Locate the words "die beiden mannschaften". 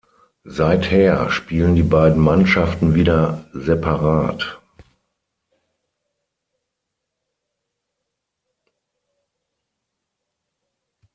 1.75-2.95